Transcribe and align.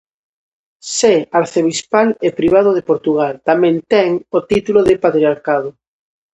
Sé 0.97 1.11
arcebispal 1.39 2.07
e 2.27 2.29
primado 2.39 2.71
de 2.77 2.83
Portugal, 2.89 3.33
tamén 3.49 3.75
ten 3.91 4.09
o 4.37 4.39
título 4.51 4.79
de 4.87 4.95
patriarcado. 5.03 5.69